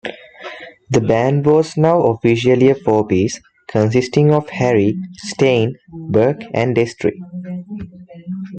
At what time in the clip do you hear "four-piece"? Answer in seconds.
2.73-3.39